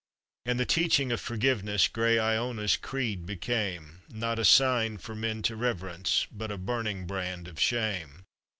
And 0.47 0.59
the 0.59 0.65
teaching 0.65 1.11
of 1.11 1.21
forgiveness 1.21 1.87
Grey 1.87 2.19
lona's 2.19 2.75
creed 2.75 3.27
became, 3.27 4.01
Not 4.09 4.39
a 4.39 4.45
sign 4.45 4.97
for 4.97 5.13
men 5.13 5.43
to 5.43 5.55
reverence, 5.55 6.25
But 6.31 6.51
a 6.51 6.57
burning 6.57 7.05
brand 7.05 7.47
of 7.47 7.59
shame. 7.59 8.23